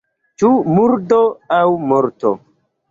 Ĉu 0.43 0.49
murdo 0.79 1.21
aŭ 1.61 1.63
morto? 1.95 2.37